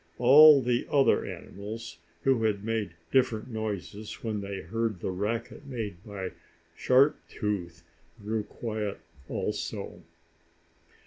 All 0.17 0.63
the 0.63 0.87
other 0.89 1.23
animals 1.27 1.99
who 2.23 2.41
had 2.41 2.63
made 2.63 2.95
different 3.11 3.49
noises 3.51 4.23
when 4.23 4.41
they 4.41 4.61
heard 4.61 4.99
the 4.99 5.11
racket 5.11 5.67
made 5.67 6.03
by 6.03 6.31
Sharp 6.75 7.19
Tooth, 7.27 7.83
grew 8.19 8.41
quiet 8.43 8.99
also. 9.29 10.01